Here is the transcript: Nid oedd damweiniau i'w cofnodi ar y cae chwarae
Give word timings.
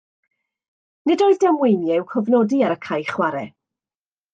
Nid 1.11 1.23
oedd 1.27 1.39
damweiniau 1.45 2.03
i'w 2.03 2.09
cofnodi 2.17 2.65
ar 2.71 2.77
y 2.81 2.83
cae 2.91 3.09
chwarae 3.15 3.49